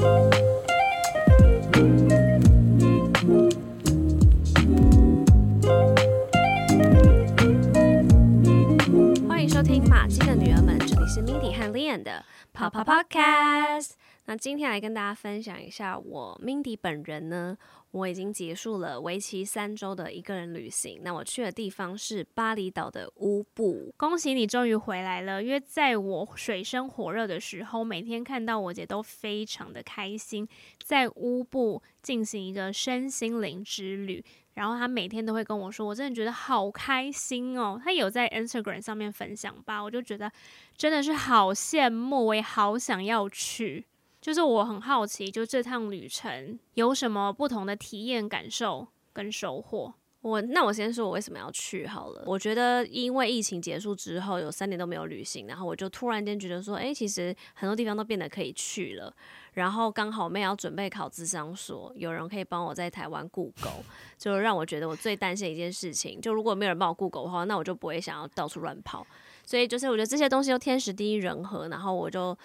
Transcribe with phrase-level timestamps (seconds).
[0.00, 0.08] 欢
[9.42, 13.90] 迎收听《马姬的女儿们》，这里是 Mindy 和 Lian 的跑跑 Podcast。
[14.24, 17.58] 那今天来跟大家分享一下我 Mindy 本人呢。
[17.92, 21.00] 我已经结束了为期三周的一个人旅行。
[21.02, 23.92] 那我去的地方是巴厘岛的乌布。
[23.96, 25.42] 恭喜你终于回来了！
[25.42, 30.46] 因为在我水深火热的时候，每天看到我姐都非常的开心，
[30.84, 34.24] 在乌布进行一个身心灵之旅。
[34.54, 37.80] 然后她每天都会跟我说，我真的觉得好开心哦。
[37.82, 40.30] 她有在 Instagram 上面分享吧，我就觉得
[40.76, 43.86] 真的是好羡慕，我也好想要去。
[44.20, 49.94] 就是我很好奇，就这趟旅程有什么不同的体验、感受跟收获？
[50.20, 52.22] 我那我先说我为什么要去好了。
[52.26, 59.10] 我觉得因为疫情结束之后有三年都没有旅行，然后我就突然间觉得说，哎，其实很多地方都变得可以去了。
[59.54, 63.82] 然后刚好妹要准备考智商所，有人可以帮我在台湾雇狗，
[64.18, 69.06] 就让我觉得我最担心一件事情，就如果没有人帮我雇狗的话，那我就不会想要到处乱跑。
[69.46, 72.36] 所以就是我觉得这些东西都天时地利人和，然后我就。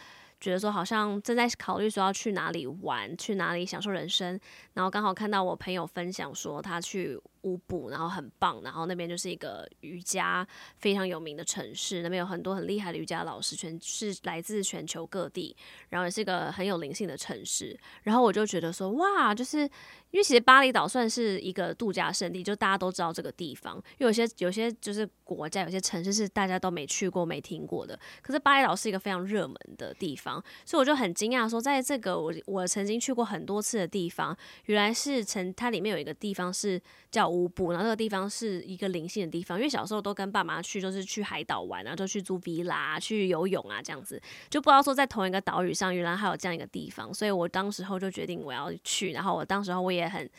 [0.46, 4.40] 觉得说好像正在考虑说要去哪里玩，去哪里享受人生，
[4.76, 10.46] 然后刚好看到我朋友分享说他去乌布，然后很棒，然后那边就是一个瑜伽
[10.78, 15.56] 非常有名的城市，那边有很多很厉害的瑜伽老师，全是来自全球各地，
[15.90, 19.70] 然后也是一个很有灵性的城市，然后我就觉得说哇，就是。
[20.12, 23.76] 因为其实巴厘岛算是一个度假胜地，就大家都知道这个地方。
[23.98, 28.00] 因为有些有些就是国家，有些城市是大家都没去过、没听过的。
[28.22, 34.34] 可是巴厘岛是一个非常热门的地方，所以我就很惊讶说，在这个我我曾经去过很多次的地方，
[34.68, 39.58] 原来是城它里面有一个地方是叫乌布，然后那个地方是一个灵性的地方。
[39.58, 47.14] 因为小时候都跟爸妈去，就是去海岛玩啊，就去租 villa、去游泳啊这样子，就不知道说在同一个岛屿上，原来还有这样一个地方。
[47.14, 50.06] 所以我当时候就决定我要去，然后我当时候我也。
[50.08, 50.30] 很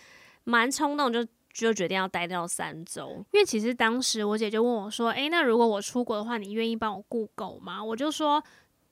[0.45, 3.25] 蛮冲动，就就决定要待到三周。
[3.33, 8.43] 因为其实当时我姐就问我说：“诶，那如果我出国的话，你愿意帮我雇狗吗？”我就说。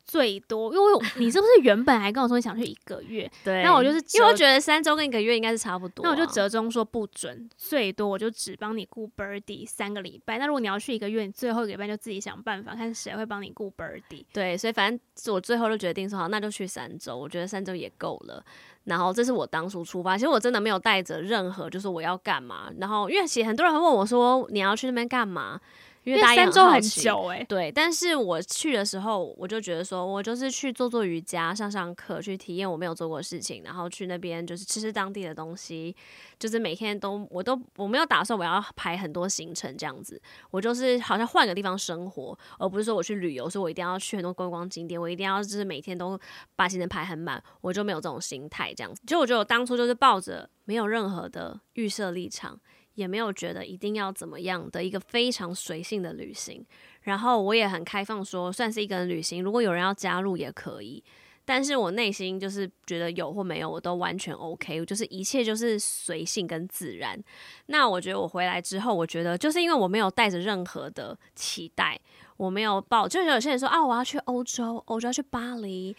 [0.05, 3.31] 最多，因为 你是不是原本还跟我说你想去一个月？
[3.43, 10.39] 对，那我就是因为我觉得三周跟一个月应该是差不多，啊，那我就折中说不准，最多我就只帮你顾 Birdy 三个礼拜。
[10.39, 14.25] 那如果你要去一个月，你最后一个礼拜就自己想办法，看谁会帮你顾 Birdy。
[14.33, 18.45] 对，所以反正我最后就决定说好，那就去三周，我觉得三周也够了。
[18.85, 22.71] 然后这是我当初出发，其实我真的没有带着任何就是我要干嘛。
[22.79, 25.59] 然后因为其实很多人会问我说，你要去那边干嘛？
[26.05, 35.97] 因为大三周很久哎、欸，对，但是我去的时候，我就觉得说，我就是去做做瑜伽、上上课，去体验我没有做过的事情，然后去那边就是吃吃当地的东西，
[36.39, 40.21] 就是每天都我都我没有打算我要排很多行程这样子，
[40.51, 46.21] 我就是好像换个地方生活，而不是说我去旅游，所以我一定要去很多观光景点，我一定要就是每天都
[46.55, 49.01] 把行程排很满，我就没有这种心态这样子。
[49.07, 52.61] 就我觉得我当初就是抱着没有任何的预设立场。
[52.95, 56.65] 也没有觉得一定要怎么样的一个非常随性的旅行，
[57.03, 61.03] 然后我也很开放说，算是一个人旅行，如果有人要加入也可以。
[61.47, 67.23] 但是我内心就是觉得有或没有，我都完全 OK，就是一切就是随性跟自然。
[67.67, 72.01] 那我觉得我回来之后，我觉得就是因为我没有带着任何的期待，
[72.37, 75.97] 我没有报，就是有些人说啊，我要去欧洲，欧洲要去巴黎，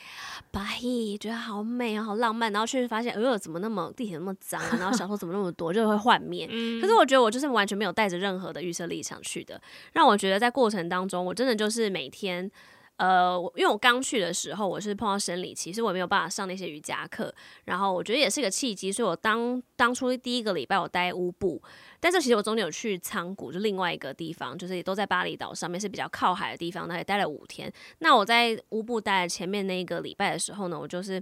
[0.51, 6.47] 巴黎觉得好美啊，好浪漫，然后却发现，呃，怎么那么地铁那么脏，然后小偷怎么那么多， 就会换面。
[6.81, 9.61] 可是我觉得我就是完全没有带着任何的预设立场去的，
[9.93, 12.51] 让我觉得在过程当中，我真的就是每天。
[12.97, 17.29] 呃，因为我刚去的时候，我是碰到生理期，所以我没有办法上那些瑜伽课。
[17.65, 21.61] 然后我觉得也是一个契机，所以我当当初第一个礼拜我待乌布，
[21.99, 27.71] 但是其实我中间有去仓谷，就另外一个地方，就是也都在巴厘岛上面，是比较靠海的地方，那也待了五天。
[27.99, 31.21] 那我在乌布待前面那一个礼拜的时候呢，我就是。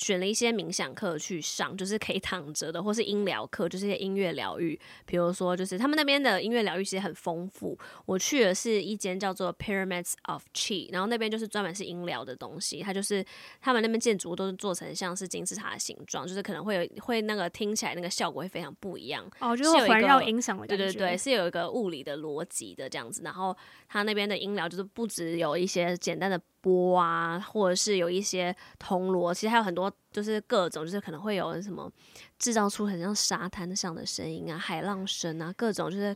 [0.00, 4.78] 选了一些冥想课去上，就是可以躺着的，或是音疗课，就是一些音乐疗愈。
[5.04, 7.78] 比如说，就是他们那边的音乐疗愈其实很丰富。
[8.06, 12.80] 我去的是一间叫做 Pyramids of Chi，然后那边就是专门是音疗的东西。
[12.80, 13.22] 它就是
[13.60, 19.30] 他们那边建筑物都是做成像是金字塔的形状，就是可能会有会那个听起来那个效果会非常不一样。
[19.40, 20.84] 哦，就是环绕音响的感觉。
[20.84, 23.20] 对对对，是有一个物理的逻辑的这样子。
[23.22, 23.54] 然后
[23.86, 26.40] 他那边的音疗就是不只有一些简单的。
[26.60, 31.90] 波啊，或者是有一些铜锣，其实还有很多，就是各种，就是可能会有什么
[32.38, 36.14] 制造出很像沙滩上的声音啊，海浪声啊，各种就是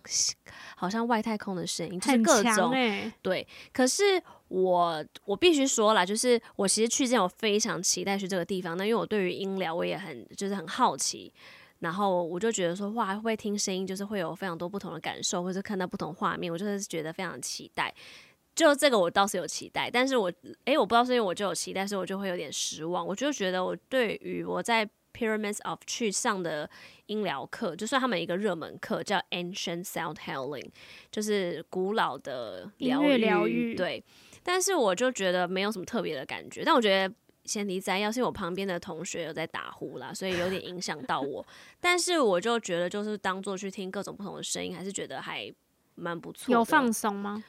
[0.77, 3.47] 好像外太空的声音，就是各种、欸、对。
[3.73, 11.33] 可是我我必须说啦，就是我其实去之前我非常期待去这个地方，那因为我对于音疗我也很就是很好奇，
[11.79, 17.95] 然后我就觉得说哇，会不会听声音就是会有非常多不同的感受，或者看到不同画面，我就是觉得非常期待。
[18.55, 20.33] 就这个我倒是有期待，但是我
[20.65, 23.07] 诶，我不知道是因为我就有期待，所以我就会有点失望。
[23.07, 26.69] 我就觉得我对于我在 Pyramids of 去上的
[27.07, 30.69] 音疗课，就算他们一个热门课叫 Ancient Sound Healing，
[31.11, 33.75] 就是古老的疗愈疗愈。
[33.75, 34.03] 对，
[34.43, 36.65] 但是我就觉得没有什么特别的感觉。
[36.65, 37.15] 但我觉得
[37.45, 41.45] 前提在，要是我旁边的同学有在打呼啦，所以有点影响到我。
[41.81, 45.53] 但是我就觉得，就是当做去听各种不同的声音，还是觉得还
[45.95, 46.53] 蛮不错。
[46.53, 47.45] 有放松吗？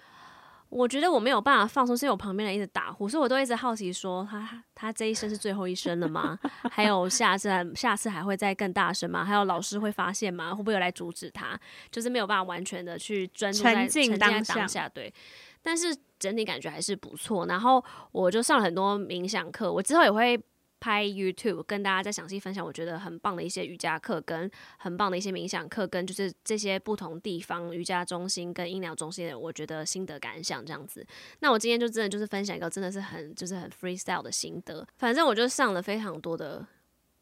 [0.75, 6.37] 我觉得我没有办法放松，是因为我旁边人一直打呼，所以我都一直好奇说他，他他这一声是最后一声了吗？
[6.69, 9.23] 还有下次下次还会再更大声吗？
[9.23, 10.53] 还有老师会发现吗？
[10.53, 11.57] 会不会有来阻止他？
[11.89, 15.13] 就是没有办法完全的去专注在沉浸在当下，对。
[15.61, 17.45] 但是整体感觉还是不错。
[17.45, 17.81] 然后
[18.11, 20.37] 我就上了很多冥想课，我之后也会。
[20.85, 31.03] 拍 YouTube 跟大家再详细分享，我觉得很棒的一些瑜伽课，跟很棒的一些冥想课，跟就是这些不同地方瑜伽中心跟音疗中心的，我觉得心得感想这样子。
[31.39, 34.87] 那我今天就真的就是分享一个真的是很就是很 freestyle 的心得。
[34.97, 36.63] 反正我就上了非常多的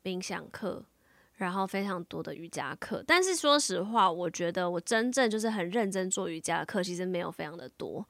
[0.03, 0.83] 冥想课，
[1.35, 3.01] 然后非常多的瑜伽课。
[3.07, 8.05] 但是说实话，我觉得我真正就是很认真做瑜伽的课，其实没有非常的多。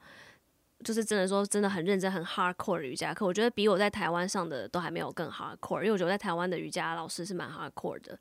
[0.84, 8.16] 就是真的说，真的很认真、很 hardcore 的瑜伽课，我觉得比我在台湾上的都还没有更 hardcore，因为我觉得在台湾的瑜伽老师是蛮 hardcore 的。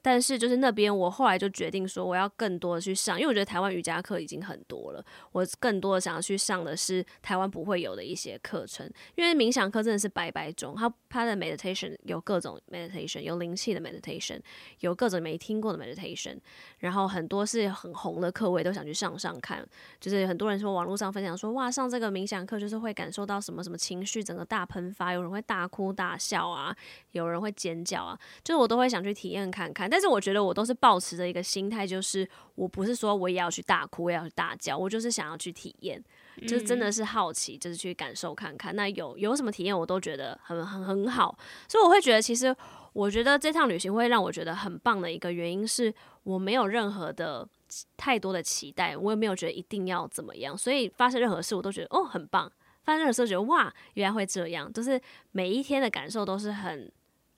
[0.00, 8.88] 但是就是那边，我后来就决定说，我要更多的去上，因为我觉得台湾瑜伽课已经很多了，我更多的想要去上的是台湾不会有的一些课程。
[9.16, 14.40] 因为冥想课真的是百百种，它它的 meditation 有各种 meditation，有灵气的 meditation，
[14.80, 16.38] 有各种没听过的 meditation，
[16.78, 19.66] 然后很多是很红的课，我也都想去上上看。
[20.00, 26.74] 就是很多人说网络上分享说，哇，上这个冥想课就是会感受到什么什么情绪，整个大喷发，有人会大哭大笑啊，
[27.10, 29.87] 有人会尖叫啊，就是我都会想去体验看看。
[29.88, 36.02] 但是我觉得我都是保持着一个心态，就是我不是说我也要去大哭，我也要去大叫，我就是想要去体验，
[36.42, 38.74] 就是真的是好奇，就是去感受看看。
[38.74, 41.36] 那有有什么体验，我都觉得很很很好，
[41.68, 42.54] 所以我会觉得，其实
[42.92, 45.92] 我觉得这趟旅行会让我觉得很棒的一个原因是
[46.24, 47.48] 我没有任何的
[47.96, 52.50] 太多的期待，我也没有觉得一定要怎么样，所以发生任何事我都觉得哦很棒，
[52.84, 55.00] 发生任何事觉得哇原来会这样，就是
[55.32, 56.90] 每一天的感受都是很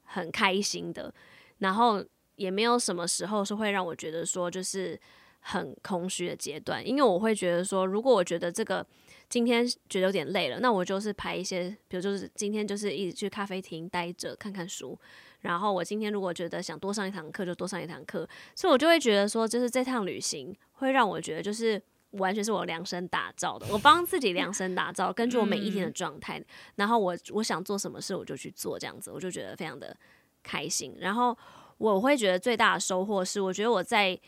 [0.05, 1.13] 很开心的，
[1.59, 2.05] 然后。
[2.41, 4.99] 也没有什么时候是会让我觉得说就是
[5.41, 8.87] 很空虚的阶段，因为我会觉得说，如果我觉得这个
[9.29, 14.99] 今天觉得有点累了，那我就是排一些，比如就是今天就是一直去咖啡厅待着看看书，
[15.41, 21.81] 然后我今天如果觉得想多上一堂课就多上一堂课，所以我就会觉得说，就是这趟旅行会让我觉得就是
[22.13, 26.43] 完全是我量身打造的，我帮自己量身打造，根据我每一天的状态，
[26.77, 29.95] 然后我我想做什么事我就去做，这样子我就觉得非常的
[30.43, 31.37] 开心，然后。
[31.81, 34.19] 我会觉得最大的收获是，我觉得我在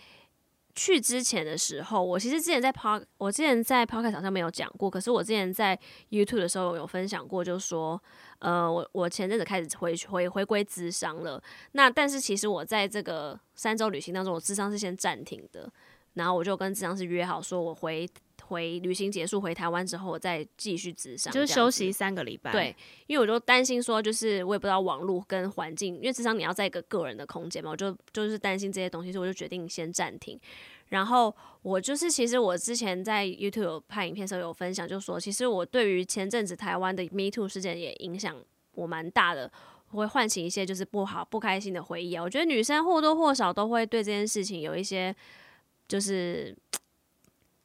[0.74, 5.78] 去之前的时候，我其实之前在 Pod，我之前在 Podcast 好像没有讲过，可是我之前在
[6.10, 8.02] YouTube 的时候有分享过，就说，
[8.38, 11.42] 呃，我我前阵子开始回回回归智商了。
[11.72, 15.70] 那但是其实我在这个三周旅行当中，我智商是先暂停的，
[16.14, 18.08] 然后我就跟智商师约好，说我回。
[18.52, 22.52] 回旅行结束回台湾之后，我再继续咨商，就是休息三个礼拜。
[22.52, 30.38] 对，因为我就担心说，就是我也不知道网络跟环境，因为咨商你要在一个个人的空间嘛，我就就是担心这些东西，所以我就决定先暂停。
[30.90, 38.36] 然后我就是，其实我之前在 YouTube 有拍影片的时候有分享，就说其实我对于前阵子台湾的 Me Too 事件也影响
[38.74, 39.50] 我蛮大的，
[39.88, 42.22] 会唤醒一些就是不好不开心的回忆啊。
[42.22, 45.16] 我觉得女生或多或少都会对这件事情有一些
[45.88, 46.54] 就是。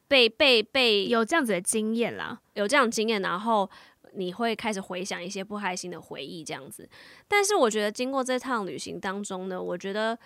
[0.07, 3.69] 被被被有这样子的经验啦，有这样经验，然后
[4.13, 6.89] 你会开始回想一些不开心的回忆，这样子。
[7.27, 10.17] 但是我觉得经过这趟旅行当中呢，我觉得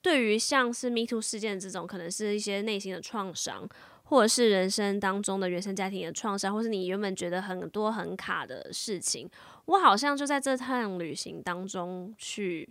[0.00, 3.68] 对于像是 Me Too 事件这种，可能是一些内心的创伤，
[4.04, 9.28] 或者是人生当中的原生家庭的创伤，或是你原本觉得很多很卡的事情，
[9.66, 12.68] 我好像就在这趟旅行当中去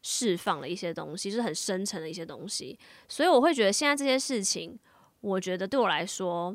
[0.00, 2.78] 释放了一些东西，就是很深沉的一些东西。
[3.06, 4.78] 所以我会觉得现在这些事情。
[5.24, 6.54] 我觉得对我来说，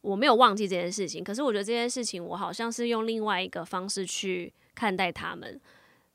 [0.00, 1.24] 我没有忘记这件事情。
[1.24, 5.60] 可是我觉得这件事情，我好像是用另外一个方式去看待他们。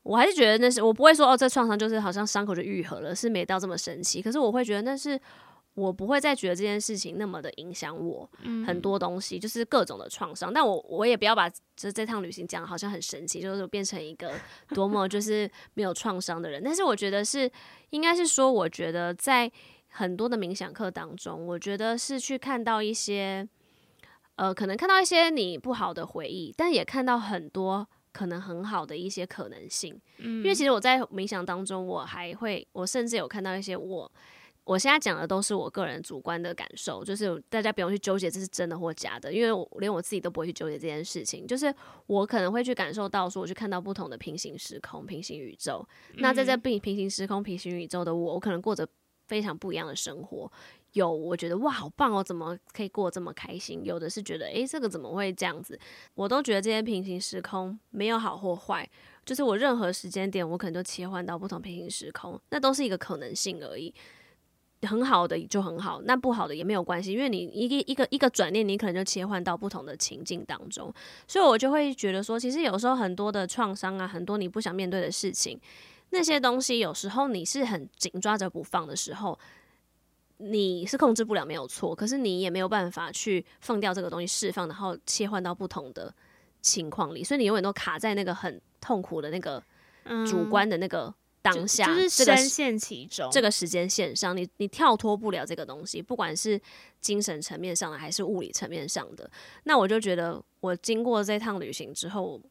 [0.03, 4.21] 我还是觉得那是我不会说哦，这创伤就是好像伤口就愈合了，是没到这么神奇。
[4.21, 5.19] 可是我会觉得那是
[5.73, 8.29] 我不会再觉得这件事情那么的影响我，
[8.65, 10.53] 很多东西就是各种的创伤。
[10.53, 14.31] 但我我也不要把这这趟旅行讲好像很神奇，就是变成一个
[14.69, 16.61] 多么就是没有创伤的人。
[16.63, 17.51] 但是我觉得是
[17.89, 19.51] 应该是说，我觉得在
[19.97, 23.47] 很多的冥想课当中，我觉得是去看到一些，
[24.35, 29.97] 呃，可能看到一些你不好的回忆，但也看到很多可能很好的一些可能性。
[30.17, 34.11] 因为其实我在冥想当中，我还会，我甚至有看到一些我。
[34.65, 41.45] 我现在讲的都是我个人主观的感受，就是大家不用去纠结这是真的或假的，因为我连我自己都不会去纠结这件事情。
[41.45, 41.71] 就是
[42.07, 45.87] 我可能会去感受到，说我去看到不同的平行时空、平行宇宙。
[46.15, 48.87] 那在这并平行时空、平行宇宙的我，我可能过着
[49.27, 50.51] 非常不一样的生活。
[50.93, 53.83] 有我觉得哇，好棒哦，怎么可以过这么开心？
[53.83, 55.77] 有的是觉得，诶，这个怎么会这样子？
[56.13, 58.89] 我都觉得这些平行时空没有好或坏，
[59.25, 63.93] 就是我任何时间点，我可能就切换到不同平行时空，那都是一个可能性而已。
[64.81, 70.93] 很好的就很好，那不好的也没有关系，因为你一个一个一个转念，你可能就切换到不同的情境当中，
[71.27, 75.59] 所以我就会觉得说，其实有时候很多的创伤啊，很多你不想面对的事情，
[76.09, 79.37] 那些东西有时候你是很紧抓着不放的时候，
[80.37, 86.13] 你是控制不了，没有错，可是你也没有办法去放掉这个东西，释放，然后切换到不同的
[86.61, 89.63] 情况里，所以你永远都卡在那个很痛苦的那个
[90.27, 91.05] 主观的那个。
[91.05, 91.13] 嗯
[91.45, 96.59] 当下就是深陷其中，这个时间线上，你你跳脱不了这个东西，不管是
[96.99, 99.29] 精神层面上的还是物理层面上的。
[99.65, 102.41] 那我就觉得，我经过这趟旅行之后，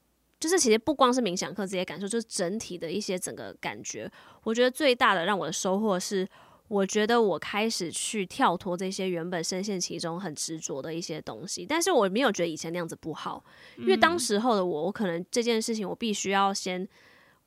[0.45, 4.11] 就是其实不光是冥想课这些感受，就是整体的一些整个感觉。
[4.43, 6.29] 我觉得最大的让我的收获是，
[6.69, 11.65] 我觉得我开始去跳脱这些原本深陷其中很执着的一些东西。
[11.67, 13.43] 但是我没有觉得以前那样子不好，
[13.79, 16.87] 因为当时候的我，我可能这件事情我必须要先。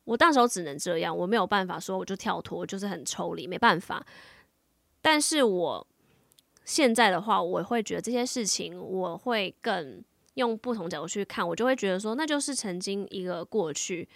[0.02, 4.04] 我到时候只能这样，我没有办法说我就跳脱，就是很抽离，没办法。
[5.00, 5.86] 但是我
[6.64, 10.02] 现在的话，我会觉得这些事情，我会更
[10.38, 14.08] 用不同角度去看，我就会觉得说，那就是曾经一个过去。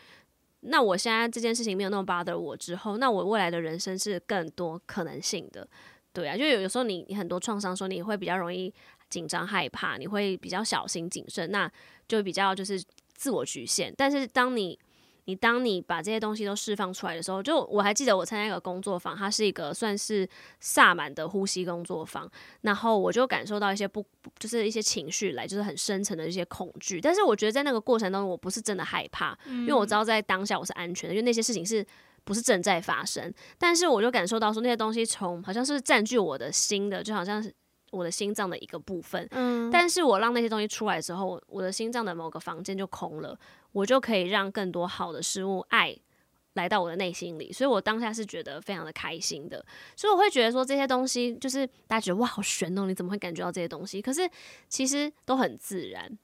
[0.61, 5.69] 那我现在这件事情没有那么 bother 我之后，那我未来的人生是更多可能性的。
[6.13, 8.73] 对啊，就有有时候你你很多创伤，说你会比较容易
[9.11, 11.71] 紧张害怕，你会比较小心谨慎，那
[12.07, 12.81] 就比较就是
[13.15, 13.93] 自我局限。
[13.97, 14.79] 但是当你
[15.27, 22.29] 你当你把这些东西都释放出来的时候，就我还记得我参加一个工作坊，它是一个算是萨满的呼吸工作坊，
[22.63, 24.05] 然后我就感受到一些不，
[24.39, 27.01] 就是一些情绪来，就是很深层的一些恐惧。
[27.01, 31.87] 但是我觉得在那个过程当中，我不是真的害怕，因为我知道在当下我是安全的，因为那些事情是
[32.25, 33.33] 不是正在发生。
[33.59, 37.55] 但是我就感受到说那些东西从好像是占据我的心的，就好像是。
[37.93, 43.39] 我的心脏的一个部分，嗯，但是我让那些东西出来之后，我的心脏的某个房间就空了，
[43.73, 45.95] 我就可以让更多好的事物、爱
[46.55, 54.01] 来到我的内心里，所以我当下是觉得非常的开心的，所以我会觉得说这些东西就是大家觉得哇好悬哦，你怎么会感觉到这些东西？
[54.01, 54.29] 可是
[54.69, 56.19] 其实都很自然。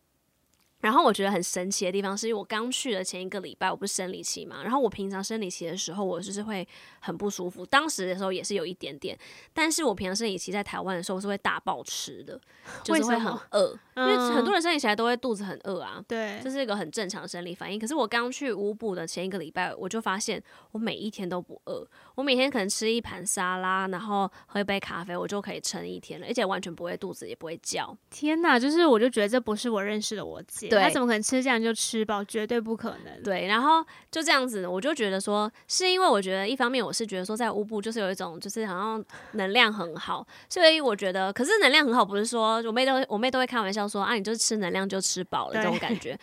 [0.80, 4.62] 然后我觉得很神奇的地方是，因为我刚去的前一个礼拜，我不是生理期嘛。
[4.62, 6.66] 然后我平常生理期的时候，我就是会
[7.00, 7.66] 很不舒服。
[7.66, 9.18] 当时的时候也是有一点点，
[9.52, 12.40] 但是我平常生理期在台湾的时候是会大暴吃的，
[12.84, 16.00] 就是会很饿，因为很多人生理期来都会肚子很饿啊。
[16.06, 17.80] 对，这是一个很正常的生理反应。
[17.80, 21.84] 可是我刚去乌补的前一个礼拜，我就发现我每一天都不饿，
[22.18, 27.96] 我每天可能吃一盘沙拉，然后喝一杯咖啡，我就可以撑一天了，而且完全不会肚子也不会叫。
[28.10, 30.68] 天哪，就是我就觉得这不是我认识的我姐。
[30.68, 32.24] 她，怎么可能吃这样就吃饱？
[32.24, 33.22] 绝对不可能。
[33.22, 46.18] 对，然后就这样子，我就觉得说，是因为我觉得一方面我是觉得说，在乌布就是有一种就是好像能量很好，所以我觉得，可是能量很好不是说我妹都我妹都会开玩笑说啊，你就是吃能量就吃饱了这种感觉。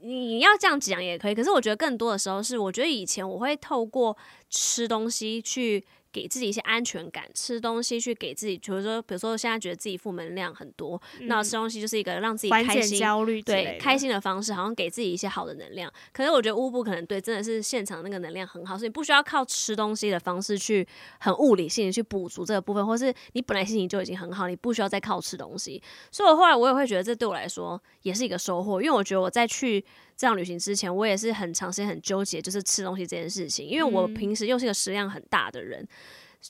[0.00, 4.16] 你要这样讲也可以，可是我觉得更多的时候是，我觉得以前我会透过
[4.50, 5.84] 吃东西去。
[6.12, 15.92] 给自己一些安全感，吃东西去给自己，比如说，比如说现在觉得自己负能量很多，嗯、那吃东西就是一个让自己开心、焦虑对开心的方式，好像给自己一些好的能量。
[16.12, 20.86] 可是我觉得乌布可能对真的是现场那个能量很好，所以你不需要靠吃东西的方式去
[21.20, 25.82] 很物理性的去补足这个部分，或是你本来心情就已经很好，你不需要再靠吃东西。
[26.10, 29.84] 所以我后来我也会觉得这对我来说也是一个收获，因为我觉得我在去。
[30.18, 33.64] 这样旅行之前，我也是很长时间很纠结，就是吃东西这件事情。
[33.64, 35.88] 因为我平时又是一个食量很大的人，嗯、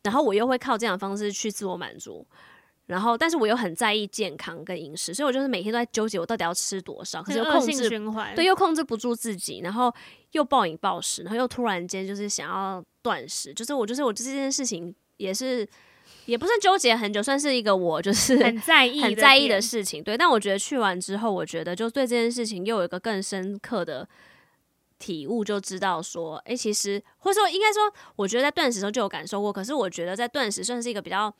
[0.05, 2.27] 然后我又会靠这样的方式去自我满足，
[2.87, 9.95] 然后但是我又很在意健康跟饮食，所以我就是每天都在纠结，我到底要吃多少，可是又控制循环，对，又控制不住自己，然后
[10.33, 15.69] 又暴饮暴食，然后又突然间就是想要断食，就是我就是我这件事情也是。
[16.29, 20.03] 也不是纠结很久，算是一个我就是很在意、 很在意的事情。
[20.03, 24.07] 对，但我觉得去完之后，我觉得就对这件事情又有一个更深刻的
[24.99, 29.51] 体悟，就知道说，哎、欸，其实或者说应该说，我觉得在断食的时候就有感受过。
[29.51, 31.35] 可是我觉得在断食算是一个比较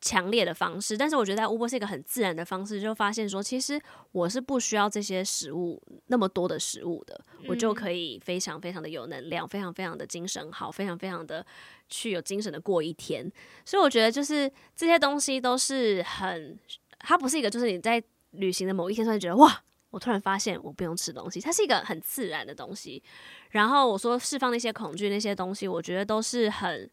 [0.00, 3.78] 强烈的方式，但是我觉得在乌波是一个很自然的方式，就发现说，其实
[4.12, 11.44] 我是不需要这些食物那么多的食物的，我就可以非常非常的有能量，非常非常的精神好，非常非常的
[11.88, 13.30] 去有精神的过一天。
[13.64, 16.58] 所以我觉得就是这些东西都是很，
[16.98, 23.02] 它不是一个就是你在旅行的某一天突然觉得哇，我突然发现我不用吃东西，它是一个很自然的东西。
[23.50, 26.90] 然后我说释放那些恐惧那些东西，我觉得都是很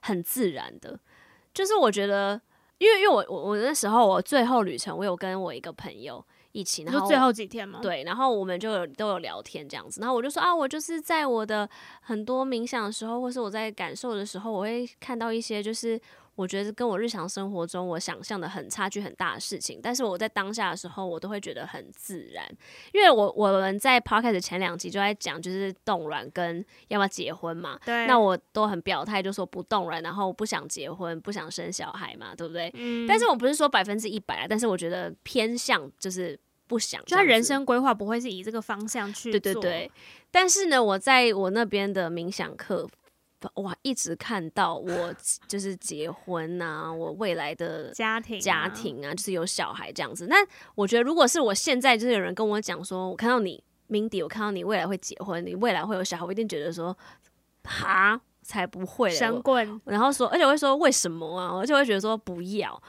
[0.00, 0.98] 很自然的。
[1.56, 2.38] 就是我觉得，
[2.76, 6.22] 因为因为我我我那时候我最后旅程，我有跟我一个朋友
[6.52, 11.66] 一起，然后最后几天嘛，对，然后我们就有都有聊天这样子，然后我就说啊，我就是在我的
[12.02, 15.98] 很多冥想的时候，或是我在感受的时候，我会看到一些就是。
[16.36, 22.46] 我觉得跟我日常生活中我想象的很差距很大的事情，但是我在当下的时候，我都会觉得很自然，
[22.92, 32.70] 因为我我们在 podcast 前两集就在讲，就是冻卵跟要不要结婚嘛，对，那我都很表态，就说不冻卵，然后不想结婚，不想生小孩嘛，对不对？
[32.74, 39.90] 嗯，但是我不是说百分之一百啊，但是我觉得偏向就是不想，就他人生规划不会是以这个方向去做，对对对。
[40.30, 42.86] 但是呢，我在我那边的冥想课。
[43.54, 45.14] 哇，一直看到我
[45.46, 50.26] 就是结婚呐、啊，我未来的家庭家庭啊，就是有小孩这样子。
[50.26, 50.36] 那
[50.74, 56.96] 我觉得，如果是我现在就是有人跟我讲说，我看到你，Mindy，我看到你未来会结婚，你未来会有小孩，我一定觉得说，
[57.64, 59.80] 哈，才不会神棍。
[59.84, 61.56] 然后说，而且我会说为什么啊？
[61.58, 62.82] 而且我会觉得说不要，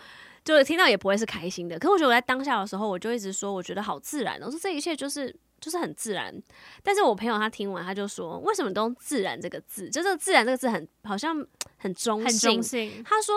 [0.44, 1.78] 就是听到也不会是开心的。
[1.78, 4.40] 可是我觉得我在当下的时候，我就一直说，我觉得好自然。
[4.42, 5.36] 我说这一切就是。
[5.60, 6.34] 就是很自然，
[6.84, 9.90] 但是我朋友他听完他就说，为什么都用“自然”这个字？
[9.90, 11.36] 就这个“自然”这个字很好像
[11.78, 12.26] 很中性。
[12.26, 13.04] 很中性。
[13.04, 13.36] 他说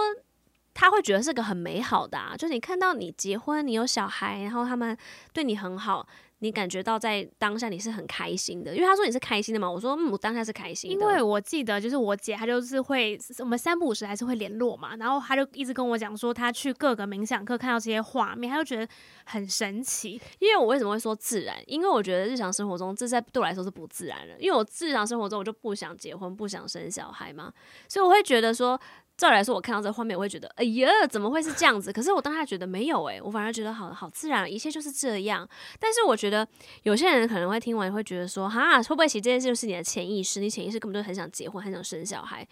[0.74, 4.96] 他会觉得是个很美好的啊，就是你看到你结婚，你有小孩，然后他们
[5.32, 6.06] 对你很好。
[6.40, 9.70] 你感觉到在当下你是很开心的，因为他说你是开心的嘛。
[9.70, 10.94] 我说嗯，我当下是开心的。
[10.94, 18.90] 因为我记得就是我姐，她就是会我们三不五时还是会联络嘛，然后她就一直跟我讲说，她去各个冥想课看到这些画面，她就觉得
[19.24, 20.20] 很神奇。
[20.38, 21.56] 因为我为什么会说自然？
[21.66, 27.52] 因为我觉得日常生活中这在对我来说是不自然的，因为我日常生活中我就不想结婚，不想生小孩嘛，
[27.88, 28.80] 所以我会觉得说。
[29.20, 31.92] 照理来说，我看到这画面，我会觉得，哎呀，怎么会是这样子？
[31.92, 35.46] 可是我当下觉得没有、欸，诶，我反而觉得好好自然，一切就是这样。
[35.78, 36.48] 但是我觉得
[36.84, 40.40] 有些人可能会听完会觉得说，哈，会不会其实这件事就是你的潜意识？
[40.40, 42.48] 你潜意识根本就很想结婚，很想生小孩。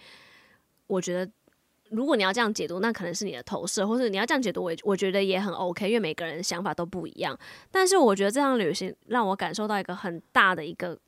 [0.88, 1.33] 我觉得，
[1.88, 7.35] 如果你要这样解读，那可能是你的投射，或者你要这样解读，我我觉得也很 OK，因为每个人的想法都不一样。
[7.70, 10.98] 但是我觉得这趟旅行让我感受到一个很大的一个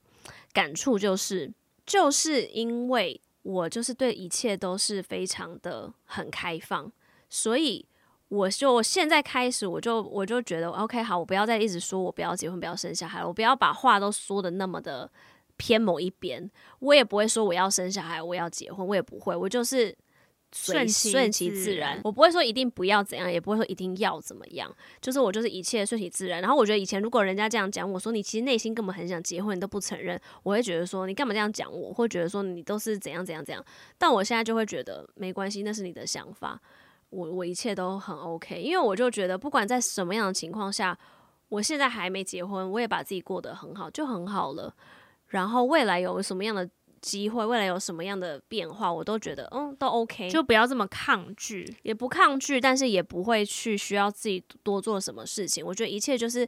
[0.55, 1.53] 感触，就是
[1.85, 3.21] 就是因为。
[3.43, 6.91] 我就是对一切都是非常的很开放，
[7.29, 7.87] 所以
[8.29, 15.11] 我就现在开始，我就我就觉得 OK 好，我不要再一直说我不要结婚，不要生小孩，我不要把话都说的那么的
[15.57, 19.97] 偏某一边，我也不会说我要生小孩，我要结婚，我也不会，我就是。
[20.53, 24.69] 顺其顺其自然，我不会说一定不要怎样，也不会说一定要怎么样，
[25.01, 26.41] 就是我就是一切顺其自然。
[26.41, 33.65] 然后我觉得以前如果人家这样讲我说，你其实内心根本很想结婚，你都不承认，我会觉得说你干嘛这样讲我，会觉得说你都是怎样怎样怎样。
[33.97, 36.61] 但我现在就会觉得没关系，那是你的想法，
[37.11, 40.99] 我我一切都很 OK，因为我就觉得不管在什么样的情况下，
[41.49, 44.75] 我现在还没结婚，我也把自己过得很好，就很好了。
[45.29, 46.69] 然后未来有什么样的
[47.01, 55.65] 机会，未来有什么样的变化，我都觉得嗯都 OK，就不要这么抗拒，也不抗拒，但是也不会去需要自己多做什么事情。
[55.65, 56.47] 我觉得一切就是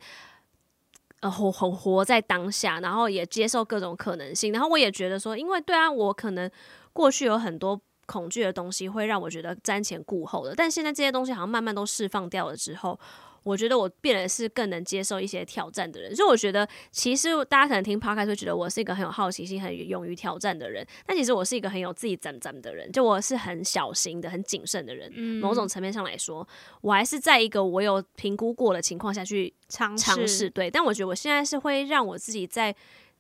[1.21, 4.53] 呃活活活在当下，然后也接受各种可能性。
[4.53, 6.51] 然后我也觉得说，因为对啊，我可能
[6.93, 12.99] 过去有很多恐惧的东西，会让我觉得瞻前顾后的，但现在这些东西好像慢慢都释放掉了之后。
[13.43, 25.11] 我觉得我变得是更能接受一些挑战的人，所以我觉得其实大家可能听 Podcast 会觉得我是一个很有好奇心、很勇于挑战的人，但其实我是一个很有自己怎怎的人，就我是很小心的、很谨慎的人。
[25.15, 26.47] 嗯，某种层面上来说，
[26.81, 30.49] 我还是在一个我有评估过的情况下去尝试。
[30.51, 32.75] 对，但我觉得我现在是会让我自己在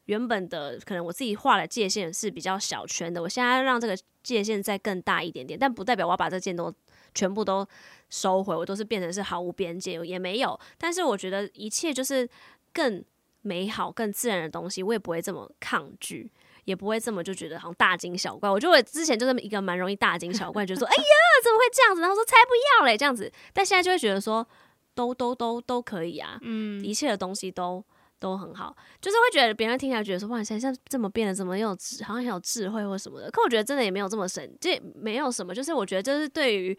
[0.07, 6.73] 原本的可能我自己画的界限是比较小圈的，我现在让这个界限再更大一点点，但不代表我要把这件都
[7.15, 7.67] 全部都。
[8.15, 10.61] 收回，我都是变成是毫无边界，也没有。
[10.77, 12.29] 但是我觉得一切就是
[12.71, 13.03] 更
[13.41, 16.31] 美好、更自然的东西，我也不会这么抗拒，
[16.67, 18.51] 也不会这么就觉得好像大惊小怪。
[18.51, 21.03] 我觉得我之前就是一个蛮容易大惊小怪，就说：“哎呀，
[21.43, 24.47] 怎么会这样子？”然后说：“才不要嘞，这样子。”但现在就会觉得说
[24.95, 27.83] ：“都都都都可以啊，嗯，一切的东西都
[28.22, 35.54] 都很好。”就是会觉得别人听起来觉得说：“哇，现在这么变得怎么有智，好像很有智慧或什么的。”可我觉得真的也没有这么神，这没有什么。
[35.54, 36.78] 就是我觉得就是对于。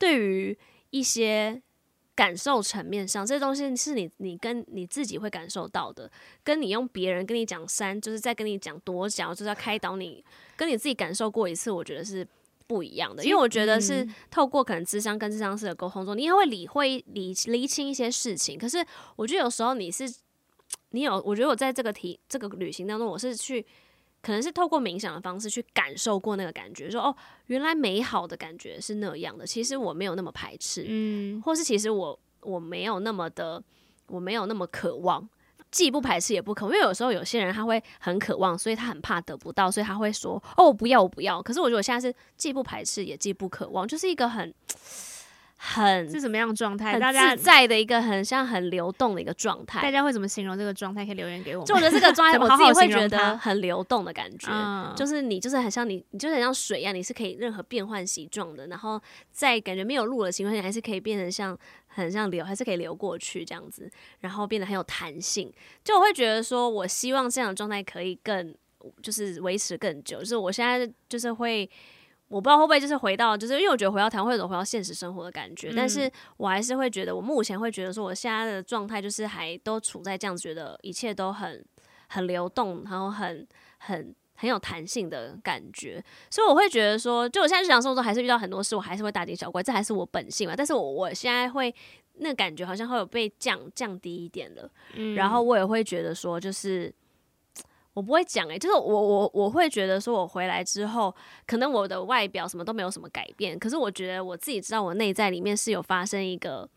[0.00, 1.60] 对于一些
[2.14, 6.10] 感受层面上，这些东西是你你跟你自己会感受到的，
[6.42, 10.24] 跟你用别人跟你讲三，就是在跟你讲多讲，就是要开导你，
[10.56, 12.26] 跟你自己感受过一次，我觉得是
[12.66, 18.58] 不一样的，因为我觉得是透过可能智商跟智商师的沟通中，你也会理会理理清一些事情。
[18.58, 18.82] 可是
[19.16, 20.10] 我觉得有时候你是
[20.90, 23.64] 你有，我觉得我在这个题这个旅行当中，我是去
[24.22, 27.14] 可能是透过冥想的方式去感受过那个感觉，说哦，
[27.46, 29.46] 原来美好的感觉是那样的。
[29.46, 33.62] 其实我没有那么排斥，嗯，或是其实我我没有那么的，
[34.08, 35.28] 我没有那么渴望。
[35.70, 44.52] 既不排斥也不渴望，因为有时候有些人他会很渴望，所以他很怕得不到，所以他会说：“哦，我不要，我不要。”可是我觉得我现在是既不排斥也既不渴望，就是一个很。
[45.62, 46.98] 很是什么样的状态？
[46.98, 49.82] 很自在的一个很像很流动的一个状态。
[49.82, 51.04] 大家会怎么形容这个状态？
[51.04, 51.66] 可以留言给我们。
[51.66, 54.48] 就我觉得这个状态， 我自己会觉得很流动的感觉。
[54.50, 58.66] 嗯、就是你就是很像你，你就是很像水一样，你是可以任何变换形状的。
[58.68, 58.98] 然后
[59.30, 61.54] 在感觉没有路的情况下，还是可以变成像
[61.88, 63.90] 很像流，还是可以流过去这样子。
[64.20, 65.52] 然后变得很有弹性。
[65.84, 68.54] 就我会觉得说，我希望这样的状态可以更
[69.02, 70.20] 就是维持更久。
[70.20, 71.68] 就是我现在就是会。
[72.30, 81.64] 我不知道会不会就是回到，就是因为我觉得回到台湾会有种回到现实生活的感觉，嗯、但是我还是会觉得，我目前会觉得说，我现在的状态就是还都处在这样子，觉得一切都很
[82.06, 83.44] 很流动，然后很
[83.78, 90.54] 很很有弹性的感觉，所以我会觉得说，就我现在日常生活中还是遇到很多事，我还是会大惊小怪，这还是我本性嘛。
[90.56, 91.74] 但是我我现在会
[92.18, 96.94] 那个感觉好像会有被降降低一点了，嗯、然后我也会觉得说，就是。
[97.92, 101.14] 我不会讲诶、就是我我我会觉得说，我回来之后，
[101.46, 106.68] 可能我的外表什么都没有什么改变，可是我觉得我自己知道，我内在里面是有发生一个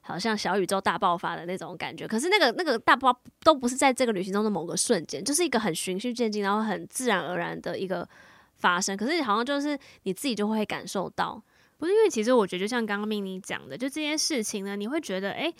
[0.00, 2.08] 好像小宇宙大爆发的那种感觉。
[2.08, 8.08] 可是那个那个大爆都不是在这个旅行中的某个瞬间，就是一个很循序渐进，然后很自然而然的一个
[8.56, 8.96] 发生。
[8.96, 11.40] 可是好像就是你自己就会感受到，
[11.76, 15.54] 不是因为其实我觉得就像刚刚命妮讲的，就这件事情呢，你会觉得诶。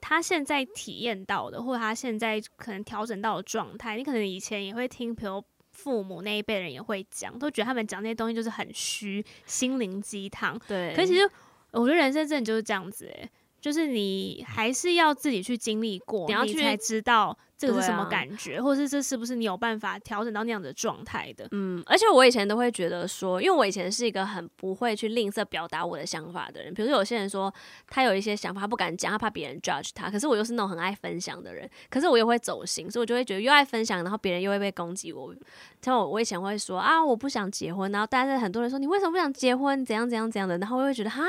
[0.00, 10.58] 他现在体验到的，或者他现在可能调整到的状态，你可能以前也会听，比如父母那一辈人也会讲，都觉得他们讲那些东西就是很虚，心灵鸡汤。
[10.66, 11.30] 对，可是其实
[11.70, 13.30] 我觉得人生真的就是这样子，欸，
[13.68, 17.36] 就是你还是要自己去经历过，你要去才知道。
[17.58, 21.44] 这个是什么感觉，啊、或者是这是不是你有办法调整到那样的状态的？
[21.50, 26.72] 嗯，而且我以前都会觉得说，因为我以前是一个很不会去吝啬表达我的想法的人。
[26.72, 27.52] 比如说有些人说
[27.88, 30.08] 他有一些想法，他不敢讲，他怕别人 judge 他。
[30.08, 35.34] 可是我又是那种很爱分享的人，可是我又会走心，所以我就会觉得又爱分享，然后别人又会被攻击我。
[35.82, 39.84] 像我，我以前会说啊，我不想结婚，然后但是很多人说你为什么不想结婚？
[39.84, 41.24] 怎样怎样怎样的，然后我会觉得哈。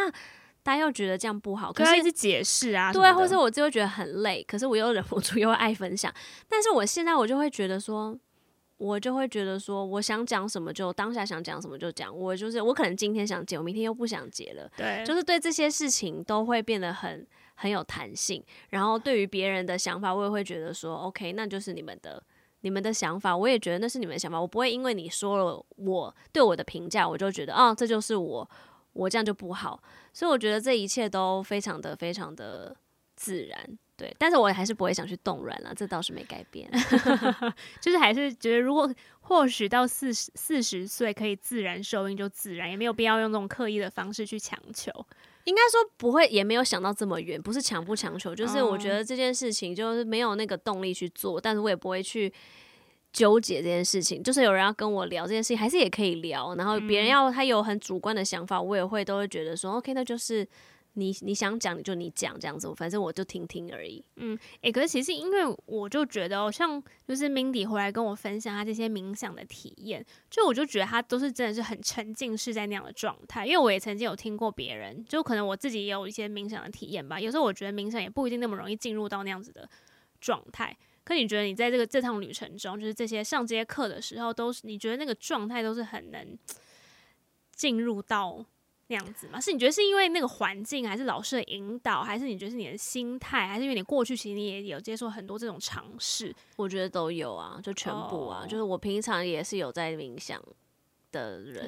[0.63, 6.13] 他又觉得这样不好，可是一直解释啊，对，或是我就会觉得很累，可是我又忍不住 又爱分享。
[6.47, 8.15] 但是我现在我就会觉得说，
[8.77, 12.15] 我就会觉得说，我想讲什么就当下想讲什么就讲。
[12.15, 14.69] 我就是我可能今天想结，我明天又不想结了。
[14.77, 18.43] 对，就是对这些事情都会变得很很有弹性。
[18.69, 22.21] 然后对于别人的想法，我也会觉得说，OK，那就是你们的
[22.61, 24.39] 你们的想法，我也觉得那是你们的想法。
[24.39, 28.49] 我不会因为你说了我对我的评价，我就觉得哦，这就是我。
[28.91, 29.81] 我这样就不好，
[30.13, 32.75] 所以我觉得这一切都非常的非常的
[33.15, 34.15] 自然，对。
[34.17, 36.69] 但是我还是不会想去冻卵了，这倒是没改变。
[37.81, 38.91] 就是还是觉得，如果
[39.21, 44.91] 或许到四十四十岁可以自然受孕就自然，也没有必要用这种刻意的方式去强求。
[45.45, 52.31] 应该说不会，也没有想到这么远，不是强不强求，就是我觉得这件事情就是没有那个动力去做，但是我也不会去。
[53.19, 56.55] 纠结这件事情，就是有人要跟我聊这件事情，还是也可以聊。
[56.55, 60.47] 然后别人要他有很主观的想法，我也会都会觉得说，OK，那就是
[60.93, 64.01] 你你想讲你就你讲这样子，反正我就听听而已。
[64.15, 73.45] 嗯，诶、欸，可是其实因为我就觉得，像就是 Mindy 回来跟我分享他这些冥想的体验，就我就觉得他都是真的是很沉浸式在那样的状态。
[73.45, 77.19] 因为我也曾经有听过别人，就可能我自己也有一些冥想的体验吧。
[77.19, 79.69] 有时候我觉得冥想也不一定那么容易进入到那样子的
[80.21, 80.77] 状态。
[81.09, 86.37] 可你觉得你在这个这趟旅程中，就是这些上这些课的时候，都是你觉得那个状态都是很能
[87.51, 88.45] 进入到
[88.89, 89.41] 那样子吗？
[89.41, 96.31] 是你觉得是因为那个环境，还是老师的引导，还是你觉得是你的心态，还是因为你过去其实你也有接受很多这种尝试？
[96.55, 98.49] 我觉得都有啊，就全部啊，oh.
[98.49, 100.39] 就是我平常也是有在冥想
[101.11, 101.65] 的人，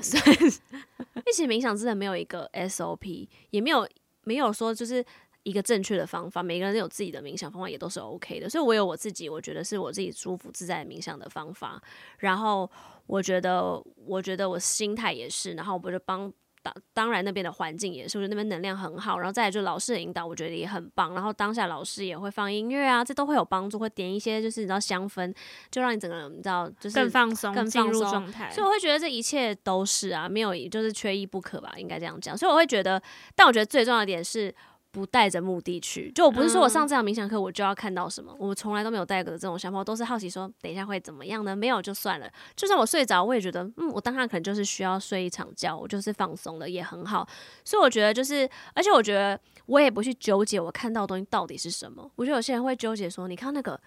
[1.26, 3.90] 一起冥想真的没有一个 SOP，也没有
[4.24, 5.04] 没有说就是。
[5.44, 8.48] 一个正确的方法，每个人都有自己的冥想方法，也都是 OK 的。
[8.48, 11.82] 所以我有我自己，我觉得是我自己舒服自在冥想的方法。
[12.20, 12.70] 然后
[13.08, 15.54] 我觉得，我觉得我心态也是。
[15.54, 19.18] 然后我就帮当当然那边的环境也是，我觉得那边能量很好。
[19.18, 21.16] 然后再来就老师的引导，我觉得也很棒。
[21.16, 25.34] 然后当下老师也会放音乐啊，这都会有帮助，会点一些就是你知道香氛，
[25.72, 28.52] 就让你整个人你知道就是更放松、更进入状态。
[28.52, 32.38] 所以我会觉得这一切都是啊，没有就是缺一不可吧，应该这样讲。
[32.38, 33.02] 所以我会觉得，
[33.36, 34.54] 但我觉得最重要的点是。
[34.92, 41.56] 不带着目的去，就我不是说我上这样冥想课我就要看到什么，嗯、我从来都没有带过这种想法，我都是好奇说等一下会怎么样呢？
[41.56, 47.26] 没有就算了，就算我睡着，我也觉得嗯，我当下可能就是需要睡一场觉，我就是放松了也很好。
[47.64, 52.12] 所以我觉得就是，而且我觉得我也不去纠结我看到的东西到底是什么。
[52.18, 53.80] 我觉得有些人会纠结说，你看那个，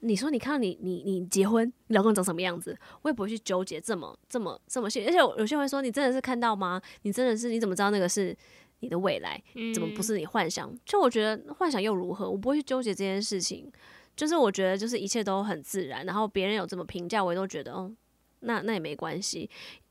[0.00, 5.04] 你说你看到你你你结婚，你老公长什么样子，我也不会去纠结这么这么这么细。
[5.04, 6.80] 而且有些人会说，你真的是看到吗？
[7.02, 8.34] 你真的是你怎么知道那个是？
[8.80, 9.42] 你的未来
[9.74, 10.72] 怎么不是你幻想？
[10.84, 12.28] 就我觉得幻想又如何？
[12.28, 13.70] 我不会去纠结这件事情。
[14.14, 16.06] 就是我觉得，就是一切都很自然。
[16.06, 17.92] 然后别人有这么评价，我也都觉得，哦，
[18.40, 19.48] 那那也没关系，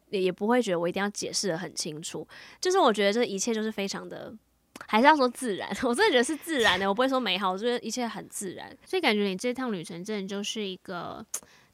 [0.09, 2.27] 也也不会觉得我一定要解释的很清楚。
[2.59, 4.33] 就是我觉得这一切就是非常的，
[4.87, 5.69] 还是要说自然。
[5.83, 8.75] 我真的觉得是自然的，我不会说美好，我觉得一切很自然。
[8.83, 11.23] 所以感觉你这趟旅程真的就是一个。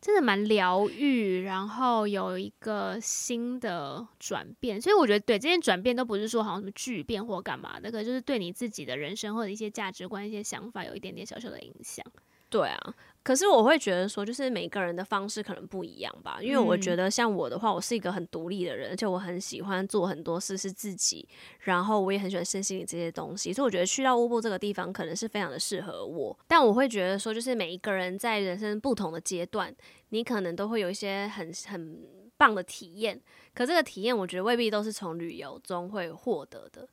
[0.01, 12.03] 真的蛮疗愈，然后有一个新的转变，所以我觉得对这些转变都不是说好像什么巨变或干嘛那个就是对你自己的人生或者一些价值观、一些想法有一点点小小的影响。
[12.49, 12.95] 对啊。
[13.23, 16.39] 可是我会觉得说，就是每个人的方式可能不一样吧。
[16.41, 21.27] 因为我觉得像我的话，我是一个很独立的人，而且我很喜欢做很多事是自己，
[21.59, 26.35] 然后我也很喜欢身心灵这些东西，所以我觉得去到乌布这个地方可能是非常的适合我。
[26.47, 29.75] 但我会觉得说，就是每一个人在人生不同的阶段，
[30.09, 31.99] 你可能都会有一些很很
[32.37, 33.21] 棒的体验。
[33.53, 36.87] 可这个体验，我觉得未必都是从旅游中会获得的。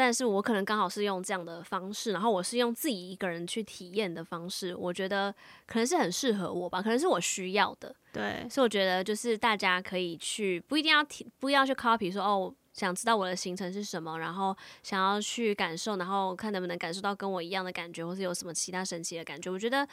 [0.00, 5.30] 但是我可能刚好是用这样的方式，然后我是用自己一个人去体验的方式，我觉得
[5.66, 7.94] 可能是很适合我吧，可能是我需要的。
[8.10, 19.50] 对，所以我觉得就是大家可以去，不一定要提，不要去 copy 说哦，想知道我的行程是什么，然后想要去感受，然后看能不能感受到跟我一样的感觉，或是有什么其他神奇的感觉。
[19.50, 19.86] 我觉得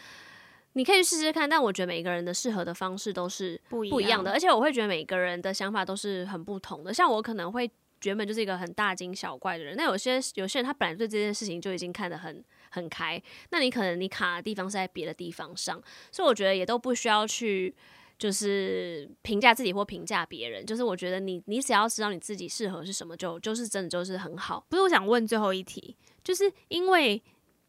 [0.72, 6.94] 你可以试试看，但我觉得每一个人的适合的方式都是不一样的，而且我会觉得每个人的想法都是很不同的。
[6.94, 7.70] 像我可能会。
[8.04, 15.82] 原本就是一个很大惊小怪的人，那有些有些人他本来对这件事情就已经看得很很开，那你可能你卡的地方是在别的地方上，
[16.12, 17.74] 所以我觉得也都不需要去
[18.18, 24.66] 就是评价自己或评价别人，就是我觉得你你只要知道你自己适合是什么，就就是真的就是很好。
[24.70, 27.22] 不是，我想问最后一题，就是因为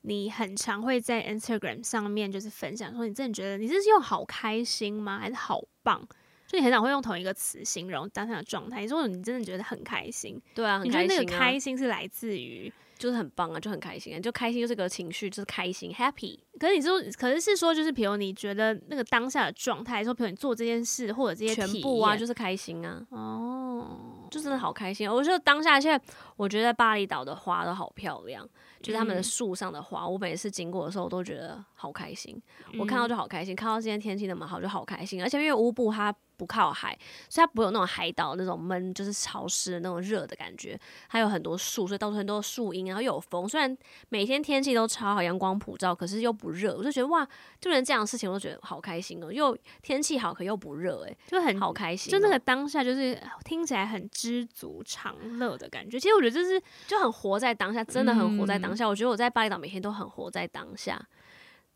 [0.03, 5.19] 你很常会在 Instagram 上面就是分享说，你真的觉得你这是用好开心吗？
[5.19, 6.07] 还是好棒？
[6.49, 8.81] 就你很少会用同一个词形容当下的状态。
[8.81, 12.73] 你说你真的觉得很开心，对啊，很开心啊，你觉得那个开心是来自于？
[12.99, 16.37] 就是很棒啊，就很开心啊，就开心就是个情绪，就是开心，happy。
[16.59, 23.87] 可是你说，可是是说，就是比如你觉得那个当下的状态，说比如你做这件事或者这些全部啊，就是开心啊，哦，
[24.33, 25.15] 就真的好开心啊。
[25.15, 28.45] 我觉得当下现在，我觉得巴厘岛的花都好漂亮，
[28.83, 32.43] 就是他们的树上的花，我每次经过的时候，我都觉得好开心。
[32.81, 35.23] 我看到就好开心，看到今天天气那么好，就好开心。
[35.23, 36.97] 而且因为乌布它不靠海，
[37.29, 40.79] 所以它不会有那种海岛那种闷，就是潮湿的那种热的感觉。
[41.09, 43.47] 还有很多树，所以到处很多树荫，然后又有风。
[43.47, 43.77] 虽然
[44.09, 46.77] 每天天气都超好，阳光普照，可是又不热。
[46.77, 47.27] 我就觉得哇，
[47.61, 49.33] 就连这样的事情我都觉得好开心哦。
[49.33, 52.11] 又天气好，可又不热，诶，就很好开心。
[52.11, 55.99] 就那个当下，就是听起来很知足常乐的感觉。
[55.99, 58.85] 其实我觉得就是就很活在当下，真的很活在当下。
[58.85, 61.05] 嗯、我觉得我在巴厘岛每天都很活在当下。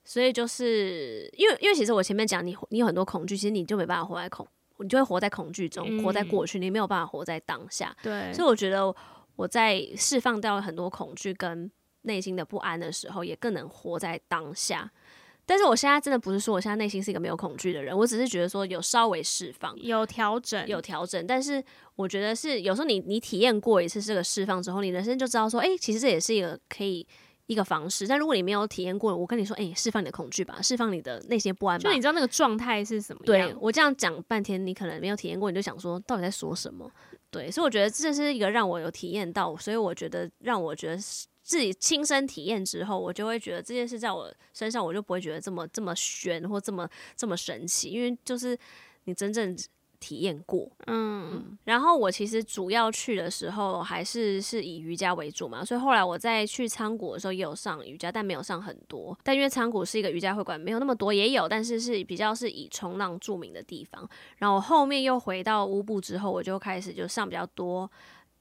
[0.05, 4.47] 所以就是因为，因为其实我前面讲你，你有很多恐惧，其实你就没办法活在恐，
[4.79, 7.97] 你就会活在恐惧中，嗯、活在过去，你没有办法活在当下。
[8.03, 8.93] 对，所以我觉得
[9.37, 11.71] 我在释放掉很多恐惧跟
[12.03, 14.91] 内心的不安的时候，也更能活在当下。
[15.47, 21.25] 但是我现在真的不是说我现在内心是一个没有恐惧的人，我只是觉得说有稍微释放，有调整，有调整。
[21.27, 21.62] 但是
[21.95, 27.07] 我觉得是有时候你你体验过一次这个释放之后，你人生就知道说，哎、欸，其实这也是一个可以。
[27.47, 31.83] 一个方式，但如果你没有体验过，我跟你说，哎、欸，释放你的恐惧吧，释放你的那些不安吧。
[31.83, 33.49] 就你知道那个状态是什么样？
[33.49, 36.91] 对，我这样讲半天，你可能没有体验过，你就想说到底在说什么？
[37.31, 40.97] 对，所以我觉得这是一个让我有体验到，所以我觉得让我觉得
[41.43, 48.59] 自己亲身体验之后，我就会觉得这件事在我身上，我就不会觉得这么这么玄或这么这么神奇，因为就是
[49.05, 49.57] 你真正。
[50.03, 59.17] 体验过，嗯，嗯，然后我其实主要去的时候还是是以瑜伽为主嘛，所以后来我在去仓谷的时候也有上瑜伽，但没有上很多。
[59.23, 64.07] 但因为仓谷是一个瑜伽会馆，没有那么多，也有，但是是比较是以冲浪著名的地方。
[64.38, 67.88] 然后后面又回到乌布之后，我就开始就上比较多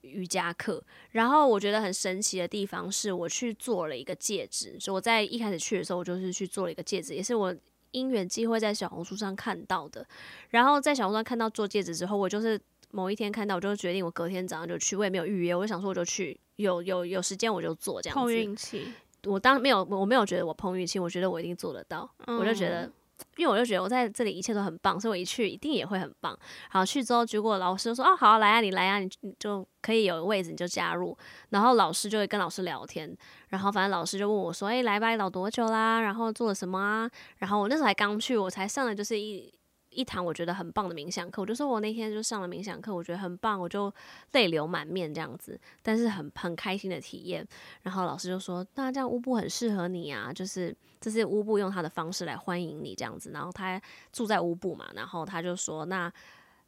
[0.01, 0.83] 瑜伽课。
[1.11, 7.55] 然后我觉得很神奇的地方是我去做了一个戒指，所以我在一开始去的时候，我就是去做了一个戒指，也是我。
[7.91, 10.05] 因缘机会在小红书上看到的，
[10.49, 12.59] 然后在小红书上看到做戒指之后，我就是
[12.91, 18.19] 某一天看到，我就决定我隔天早上就去，我也没有预约，我就想说我就去，有有有时间我就做这样子。
[18.19, 18.91] 碰运气，
[19.25, 22.91] 我当没有我没有觉得我碰运气，我觉得我一定做得到，嗯、我就觉得
[23.37, 26.37] 因为我就觉得我在这里一切都很棒，所以我一去一定也会很棒。
[26.71, 31.17] 然后，去之后结果老师就说：“哦，好啊，来啊，你来啊，你就可以有位置，你就加入。”
[31.49, 33.15] 然后老师就会跟老师聊天，
[33.49, 36.01] 然后反正老师就问我说：“哎，来巴厘岛多久啦？
[36.01, 39.51] 然后做了什么啊？”然后我那时候还刚去，我才上了就是一。
[39.91, 43.93] 一堂我觉得很棒的冥想课，我就说我那天就上了冥想课，我觉得很棒，我就
[44.31, 47.45] 泪流满面这样子，但是很很开心的体验。
[47.83, 56.11] 然后老师就说：“那这样乌布很适合你啊，就是这是乌布用他的方式来欢迎你这样子。”然后他住在乌布嘛，然后他就说：“那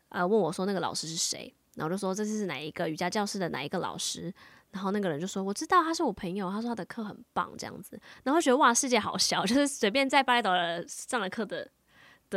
[0.09, 4.33] 呃问我说那个老师是谁？”然后就说：“这是哪一个瑜伽教室的哪一个老师？”
[4.71, 10.51] 然后那个人就说：“我知道他是我朋友，他说他的课很棒这样子。”然后觉得哇，世界好小， 就是随便在巴厘岛
[10.87, 11.69] 上了课的。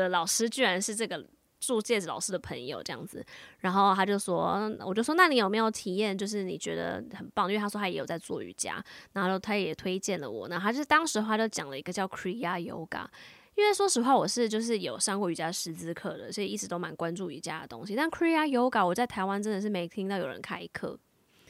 [0.00, 1.26] 的老师居然是这个
[1.58, 3.24] 做戒指老师的朋友这样子，
[3.60, 6.16] 然后他就说，我就说，那你有没有体验？
[6.16, 8.82] 就是你觉得很棒，因为他说他也有在做瑜伽，
[9.12, 10.48] 然后他也推荐了我。
[10.48, 13.06] 那他就当时他就讲了一个叫 Kriya Yoga，
[13.54, 17.96] 因为说实话我是就是有上过瑜伽师资课的，所以一直都蛮关注瑜伽的东西。
[17.96, 20.98] 但 Kriya Yoga 我在台湾真的是没听到有人开课，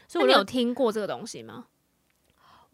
[0.06, 1.66] 所以我有听过这个东西吗？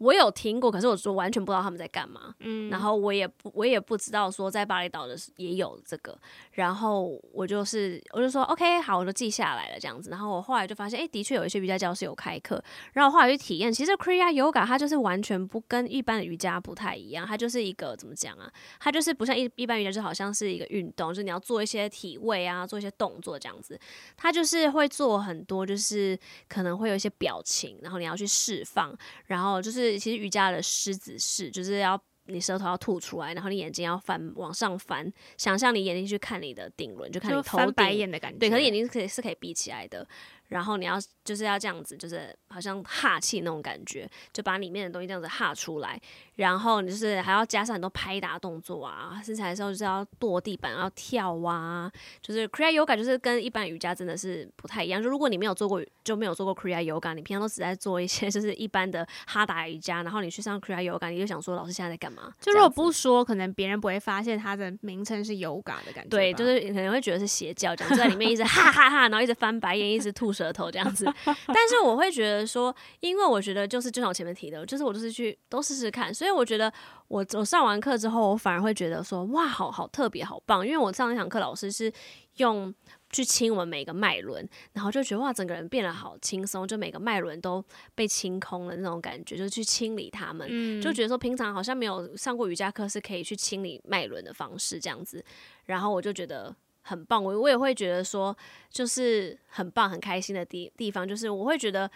[0.03, 2.35] 我有听过，可是我说完全不知道他们在干嘛。
[2.39, 6.19] 嗯，然后我也不，我也不知道说在巴厘岛的也有这个。
[6.51, 10.09] 然后我就是，我就说 OK，好，我就记下来了这样子。
[10.09, 12.61] 然后我后来就发现，哎，的确有一些瑜伽教室有开课。
[12.91, 18.51] 然后后来去体验，其实 Kriya Yoga 它就是完全不跟一般的瑜伽不太一样，它就是一个怎么讲啊？
[18.81, 23.79] 它就是不像一一般瑜伽，就好像是一个运动，就是你要做一些体位啊，做一些动作这样子。
[24.17, 28.93] 它就是会做很多，就是可能会有一些表情，然后你要去释放，
[29.27, 29.92] 然后就是。
[29.97, 38.39] 其实瑜伽的狮子式就是要你舌头要吐出来，然后你眼睛要翻往上翻，想象你眼睛去看你的顶轮，就看你头翻白眼的感觉。
[38.39, 40.07] 对，可是眼睛是可以是可以闭起来的。
[40.53, 45.99] 然后你要就是要这样子，就是好像哈气那种感觉，就把里面的东西这样子哈出来。
[46.35, 51.91] 然后你就是还要加上很多拍打动作啊，身材的时候就是要跺地板，要跳啊。
[52.21, 55.01] 就是 Kriya Yoga 就是跟一般瑜伽真的是不太一样。
[55.01, 62.33] 就如果你没有做过，就没有做过 Kriya Yoga，你平常都只在做一些 就是一般的哈达瑜伽，然后你去上 Kriya Yoga，你就想说老师现在在干嘛？
[62.39, 66.09] 就如果不说，可能别人不会发现它的名称是 Yoga 的感觉。
[66.09, 71.05] 对，就是可能会觉得是邪教，这样就在里面一直 哈哈哈，然后一直翻白眼，一直吐舌头这样子。
[71.25, 76.71] 但是我会觉得说，因为我觉得就是就像我前面提的，就是我就是去都试试看，所以我觉得
[77.07, 80.65] 我我上完课之后，我反而会觉得说，哇，好好特别，好棒！
[80.65, 81.91] 因为我上一堂课老师是
[82.37, 82.73] 用
[83.11, 95.23] 去亲我们每个脉轮，然后就觉得哇，整个人变得好轻松，就每个脉轮都被清空了那种感觉，就是去清理他们，嗯，就觉得说平常好像没有上过瑜伽课是可以去清理脉轮的方式这样子，
[95.65, 96.55] 然后我就觉得。
[96.83, 98.35] 很棒，我我也会觉得说，
[98.69, 101.89] 就是很棒、很开心的地地方，就是我会觉得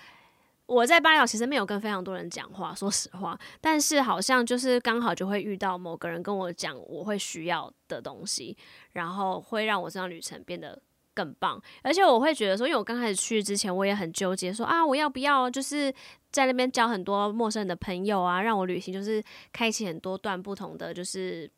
[0.66, 8.56] 我在巴厘岛其实没有跟非常多人讲话，说实话，但是好像就是刚好就会遇到某个人跟我讲我会需要的东西，
[8.94, 10.82] 然后会让我这趟旅程变得
[11.14, 11.62] 更棒。
[11.84, 15.94] 而且我会觉得说，因为我刚开始去之前，我也很纠结说，说啊，我要不要就是
[16.32, 19.22] 在那边交很多陌生人的朋友啊，让我旅行就是
[19.52, 21.50] 开启很多段不同的就是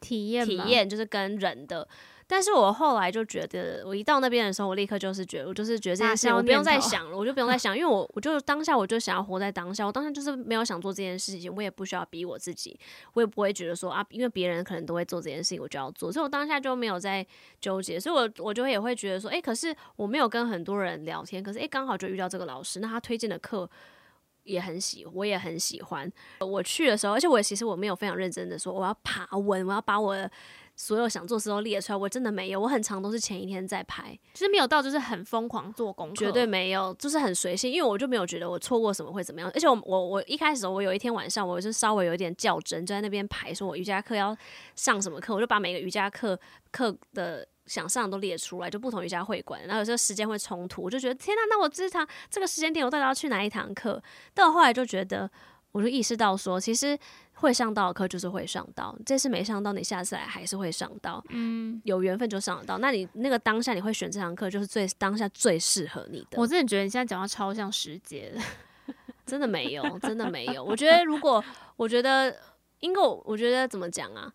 [0.00, 1.86] 体验体验，就是跟人的。
[2.26, 12.78] 但是我后来就觉得，我一到那边的时候，我立刻就是觉得，我就是觉得这件事情我不用再想了，我就不用再想，因为我我就当下我就想要活在当下，我当下就是没有想做这件事情，我也不需要逼我自己，
[13.12, 17.26] 我也不会觉得说啊，因为别人可能都会做这件事情，我就要做，所以我当下就没有在
[17.60, 23.68] 纠结，所以我我就也会觉得说，诶，可是我没有跟很多人聊天，可是哎，刚好就遇到这个老师，那他推荐的课
[24.44, 26.10] 也很喜，我也很喜欢。
[26.40, 30.30] 我去的时候，而且我其实我没有非常认真的说我要爬文，我要把我的。
[30.76, 44.36] 所有想做事都列出来，我真的没有，我很常都是前一天在排，就是没有到，就是很疯狂做功课，绝对没有，就是很随性，因为我就没有觉得我错过什么会怎么样，而且我我我一开始我有一天晚上，我就稍微有一点较真，就在那边排，说我瑜伽课要
[44.74, 46.36] 上什么课，我就把每个瑜伽课
[46.72, 54.02] 课的想上都列出来，就不同瑜伽会馆，然后有时候时间会冲突，我就觉得天呐，那我这堂这个时间点我到底要去哪一堂课？
[54.34, 55.30] 但我后来就觉得，
[55.70, 56.98] 我就意识到说，其实。
[57.44, 61.22] 会上到的课就是会上到，这次没上到，你下次来还是会上到。
[61.28, 62.78] 嗯，有缘分就上得到。
[62.78, 66.40] 那你那个当下你会选这堂课，就是最当下最适合你的。
[66.40, 68.40] 我真的觉得你现在讲话超像师姐的，
[69.26, 70.64] 真的没有，真的没有。
[70.64, 71.44] 我觉得如果
[71.76, 72.34] 我觉得，
[72.80, 74.32] 因为我觉得怎么讲啊？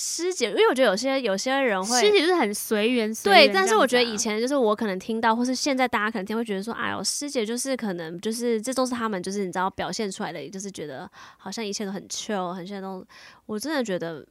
[0.00, 3.48] 师姐，因为我觉得有些有些人会师姐就是很随缘，啊、对。
[3.48, 13.04] 但是我觉得以前就是我可能听到，或是现在大家可能听会觉得说，哎呦，师姐就是可能就是这都是他们就是你知道表现出来的，也就是觉得好像一切都很 chill，很现在都，
[13.46, 14.24] 我真的觉得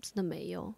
[0.00, 0.74] 真的没有，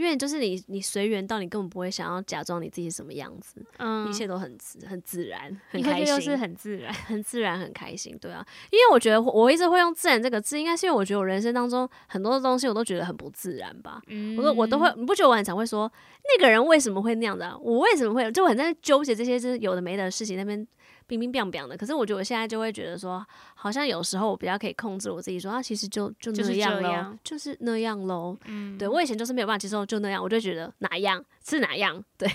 [0.00, 15.92] 因因为就是你你随缘到你根本不会想要假装你自己什么样子，嗯，一切都很自很自然，很开心，就是很自然，很自然，很开心，对啊，因为我觉得我一直会用“自然”这个字，应该是因为我觉得我人生当中很多的东西我都觉得很不自然吧，嗯，我说我都会，你不觉得我很常会说
[16.24, 17.56] 那个人为什么会那样的啊？
[17.60, 20.66] 我为什么会就很在纠结这些就是有的没的事情那边。
[21.10, 28.36] 冰冰冰冰的，可是我觉得我现在就会觉得说，好像有时候我比较可以控制我自己说，说啊，其实就就那样喽，就是那样喽。
[28.44, 32.30] 嗯，对我以前就是没有办法接受就那样，我就觉得哪样是哪样， 对，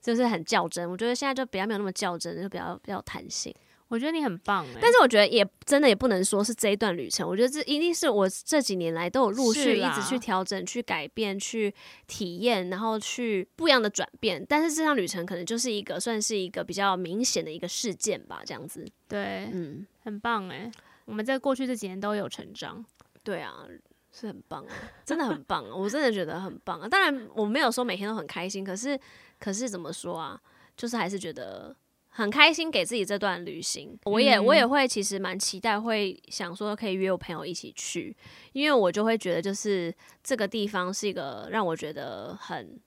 [0.00, 0.90] 就是很较真。
[0.90, 3.54] 我觉得现在就比较没有那么较真，就比较比较有弹性。
[3.88, 7.28] 我觉得你很棒欸，但是我觉得也真的也不能说是这一段旅程。
[7.28, 11.72] 我觉得这一定是我这几年来都有陆续一直去调整、去改变、去
[12.08, 14.44] 体验，然后去不一样的转变。
[14.48, 18.84] 但是这趟旅程可能就是一个算是一个比较明显的一个事件吧，这样子。
[19.06, 20.68] 对，嗯，很棒欸。
[21.04, 22.84] 我们在过去这几年都有成长。
[23.22, 23.64] 对啊，
[24.10, 24.74] 是很棒啊，
[25.04, 26.88] 真的很棒啊，我真的觉得很棒啊。
[26.88, 28.98] 当然我没有说每天都很开心，可是
[29.38, 30.40] 可是怎么说啊，
[30.76, 31.76] 就是还是觉得。
[32.16, 38.16] 很开心给自己这段旅行，我也我也会其实蛮期待，会想说可以约我朋友一起去，
[38.54, 39.94] 因为我就会觉得就是
[40.24, 42.80] 这个地方是一个让我觉得很。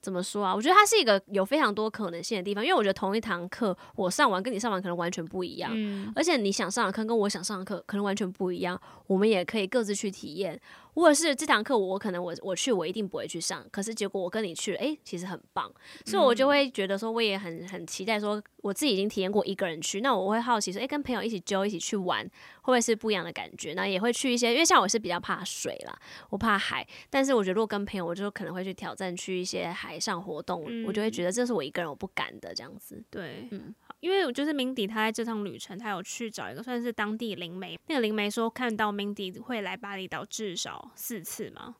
[0.00, 0.54] 怎么说啊？
[0.54, 10.58] 我觉得它是一个有非常多可能性的地方，因为我觉得同一堂课我上完跟你上完可能完全不一样，嗯，而且你想上的课跟我想上的课可能完全不一样，我们也可以各自去体验。
[10.98, 15.72] 或者是这堂课我可能我我去我一定不会去上，可是结果我跟你去了，诶，其实很棒，
[16.04, 23.74] 所以我就会觉得说我也很很期待说我自己已经体验过一个人去，那我会好奇说，诶，跟朋友一起揪一起去玩，会不会是不一样的感觉？
[23.74, 25.96] 那也会去一些，因为像我是比较怕水啦，
[26.30, 33.00] 我怕海，但是我觉得如果跟朋友，我就可能会去挑战去一些海上活动，嗯，我就会觉得这是我一个人我不敢的这样子。
[33.08, 33.72] 对，嗯。
[34.00, 37.76] 因为就是 Mindy，他在这趟旅程，他有去找一个算是当地灵媒。
[37.88, 41.74] 那个灵媒说，看到 Mindy 会来巴厘岛至少四次吗？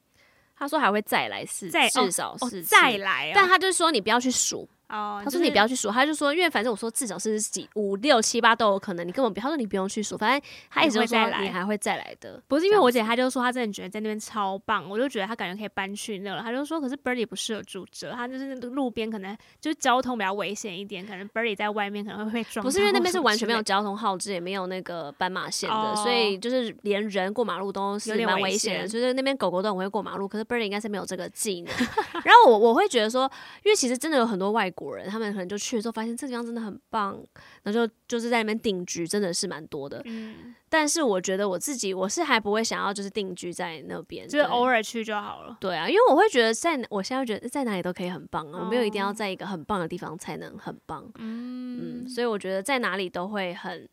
[0.56, 3.32] 他说还会再来四，再至少四次，哦哦，再来，哦。
[3.34, 4.68] 但他就说你不要去数。
[4.88, 12.42] 哦，他说你不要去数，他就说，因为反正我说至少是几五六七八都有可能，你根本不，他说你不用去数，反正他一直会说你还会再来的。
[12.48, 16.42] 不是因为我姐，她就说她真的觉得在那边超棒，我就觉得她感觉可以搬去那了。
[16.42, 22.64] 她就说，可是 Birdy 不适合住这，她就是那个路边可能就是交通比较危险一点，可能 Birdy 在外面可能会被撞。
[22.64, 28.88] 不是因为那边是完全没有交通号志，也没有那个斑马线的，哦，所以就是连人过马路都是蛮危险的。
[28.88, 31.74] 就是那边狗狗都很会过马路，可是 Birdy 应该是没有这个技能。
[32.24, 33.30] 然后我我会觉得说，
[33.64, 35.58] 因为其实真的有很多外国人，他们可能就。
[35.58, 37.20] 去的时候发现这个地方真的很棒，
[37.64, 40.00] 然后就就是在那边定居，真的是蛮多的。
[40.04, 45.56] 嗯，但是我觉得我自己我是还不会想要就是定居在那边，就是偶尔去就好了。
[45.60, 51.04] 对啊，因为我会觉得在我现在觉得在哪里都可以很棒啊，哦，我没有一定要在一个很棒的地方才能很棒。
[51.16, 53.88] 嗯，嗯，所以我觉得在哪里都会很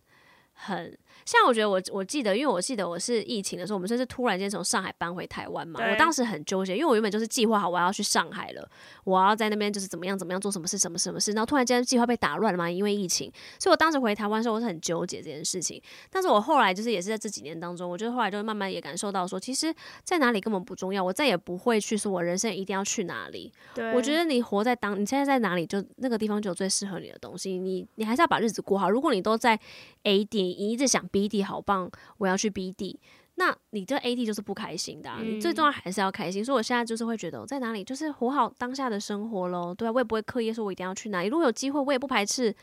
[0.53, 0.95] 很。
[1.25, 5.79] 像我觉得我我记得，因为我记得我是疫情的时候，我们就是突然间从上海搬回台湾嘛。
[5.83, 8.69] 我当时很纠结，因为我原本就是计划好我要去上海了，
[9.03, 13.31] 我要在那边就是怎么样怎么样做什么事什么什么事，然后突然间计划被打乱了嘛，因为疫情。
[13.59, 15.81] 所以我当时回台湾的时候，我是很纠结这件事情。
[16.11, 19.73] 但是我后来就是也是在这几年当中，我就后来就慢慢也感受到说，其实
[20.03, 23.51] 在哪里根本不重要，我再也不会去说我人生一定要去哪里。
[23.95, 27.57] 我觉得你活在当，你现在在哪里，就那个地方就有最适合你的东西。
[27.57, 28.91] 你你还是要把日子过好。
[28.91, 29.59] 如果你都在
[30.03, 31.89] A 点，你一直想 B 地好棒。
[32.17, 32.99] 我要去 B D，，
[33.35, 35.21] 那你这 A D 就是不开心的啊。
[35.23, 36.43] 你最重要还是要开心。
[36.43, 39.73] 所以我现在就是会觉得我在哪里就是活好当下的生活喽。
[39.73, 41.29] 对啊，我也不会刻意说我一定要去哪里。
[41.29, 42.53] 如果有机会，我也不排斥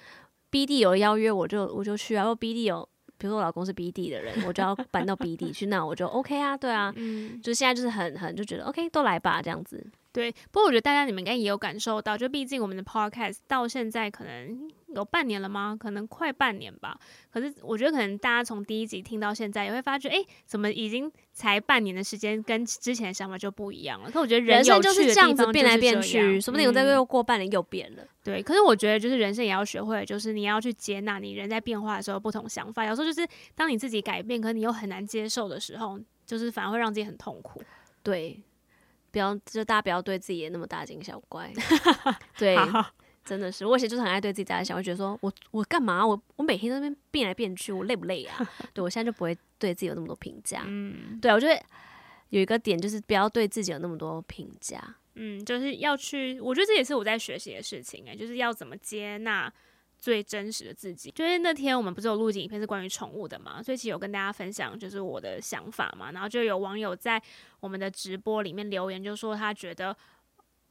[0.51, 2.25] B D 有邀约，我就我就去啊。
[2.25, 2.87] 如果 B D 有，
[3.17, 6.55] 比如说我老公是 B D 的人，我就要搬到 B D 去，那我就 OK 啊。
[6.55, 9.83] 对啊，嗯，就现在就是很很就觉得 OK，都来吧，这样子。
[10.13, 15.77] 对，不过我觉得大家你们应该也有感受到，就毕竟我们的 Podcast 到现在可能有半年了吗？
[15.79, 16.99] 可能快半年吧。
[17.31, 24.11] 可是我觉得可能大家从第一集听到现在，也会发觉，哎，怎么已经才半年的时间，跟之前的想法就不一样了。
[24.11, 28.05] 可我觉得人，人生就是这样子变来变去，说不定我再又过半年又变了。
[28.23, 32.85] 对，可是我觉得就是人生也要学会，就是你要去接纳你人在变化的时候不同想法。
[32.85, 37.63] 有时候就是当你自己改变，可是你又很难接受的时候，就是反而会让自己很痛苦。
[38.03, 38.43] 对。
[39.11, 41.53] 不要，就大家不要对自己也那么大惊小怪。
[42.39, 42.57] 对，
[43.25, 46.07] 真的是，我以前就是很爱对自己大惊小怪，会觉得说我我干嘛？
[46.07, 48.37] 我我每天在那边变来变去，我累不累啊？
[48.75, 50.65] 对，我现在就不会对自己有那么多评价。
[50.67, 51.61] 嗯，对，我觉得
[52.31, 54.83] 有一个点就是不要对自己有那么多评价。
[55.15, 59.53] 嗯，就是要去，我觉得这也是我在学习的事情哎、欸，就是要怎么接纳。
[59.99, 67.23] 最真实的自己，就是那天我们不是有录影片是关于宠物的嘛，所以其实有跟大家分享就是我的想法嘛，然后就有网友在
[67.61, 69.97] 我们的直播里面留言，就说他觉得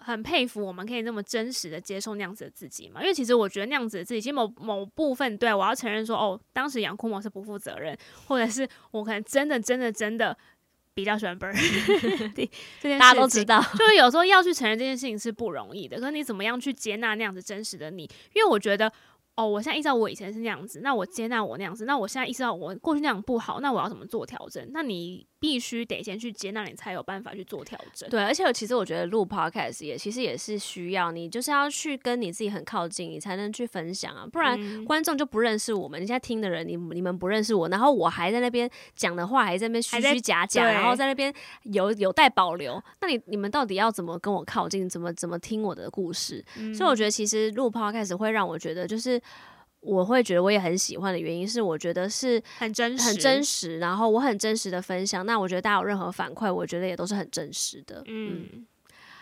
[0.03, 7.97] 很佩服我们可以那么真实的接受那样子的自己嘛，因为其实我觉得那样子的自己，其实某某部分对我要承认说，哦，当时养库摩是不负责任，
[8.27, 10.37] 或者是我可能真的真的真的
[10.93, 11.53] 比较喜欢 Bird，
[12.81, 15.99] 这件大家都知道，就是有时候要去承认这件事情是不容易的。
[15.99, 18.03] 可是你怎么样去接纳那样子真实的你？
[18.33, 18.91] 因为我觉得。
[19.33, 24.69] 哦，我现在意识到我以前是那样子，那我接纳我那样子，那我现在意识到我过去那样不好，那我要怎么做调整？
[24.73, 28.07] 那你必须得先去接纳，你才有办法去做调整。
[28.11, 35.99] 对，而且其实我觉得录 podcast 也其实也是需要你，就是要去跟你自己很靠近，你才能去分享啊，不然观众就不认识我们。
[35.99, 41.33] 你现在听的人，你你们不认识我，然后我还在那边讲的话还在那边虚虚假假，然后在那边
[41.63, 42.79] 有有待保留。
[42.99, 44.87] 那你你们到底要怎么跟我靠近？
[44.87, 46.45] 怎么怎么听我的故事？
[46.57, 49.19] 嗯、所以我觉得其实录 podcast 会让我觉得就是。
[49.81, 53.79] 我会觉得我也很喜欢的原因是，我觉得是很真实，很真实。
[53.79, 58.03] 然后我很真实的分享，那我觉得大家有任何反馈，我觉得也都是很真实的。
[58.05, 58.67] 嗯，嗯，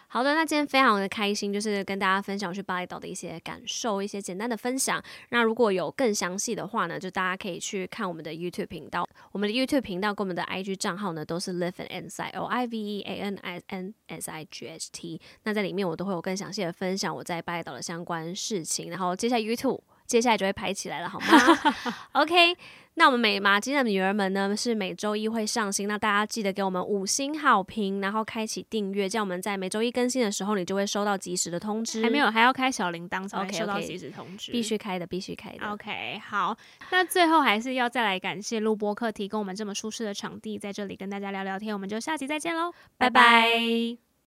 [0.10, 5.01] 好的，那今天非常的开心，就是跟大家分享去巴厘岛的一些感受，一些简单的分享。
[5.30, 13.38] 那如果有更详细的话呢，就大家可以去看我们的 YouTube 频道，我们的 YouTube 频道跟我们的 IG 账号呢都是 Live an Insight O I V E A N
[13.38, 15.22] I N S I G H T。
[15.43, 18.89] 那在里面我都会有更详细的分享我在巴厘岛的相关事情。
[18.89, 19.80] 然后接下来 YouTube。
[20.10, 21.28] 接下来就会拍起来了，好吗？
[22.14, 22.57] OK，
[22.95, 32.01] 那我们美马金的女儿们呢，是每周一会上新，那大家记得给我们五星好评，然后开启订阅，这样我们在每周一更新的时候，你就会收到及时的通知。
[32.01, 34.51] 还没有，还要开小铃铛才会收到及时通知。
[34.51, 35.68] Okay, okay, 必须开的，必须开的。
[35.68, 36.57] OK，好，
[36.89, 44.09] 那最后还是要再来感谢录播客提供我们这么舒适的场地，在这里跟大家聊聊天，我们就下期再见喽，拜拜。